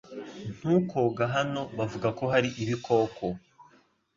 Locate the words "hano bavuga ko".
1.35-2.23